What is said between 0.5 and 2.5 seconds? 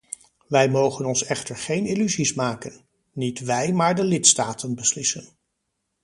mogen ons echter geen illusies